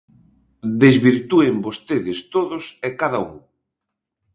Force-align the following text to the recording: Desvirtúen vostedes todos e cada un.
Desvirtúen 0.83 1.55
vostedes 1.67 2.17
todos 2.33 2.63
e 2.87 2.89
cada 3.01 3.19
un. 3.29 3.33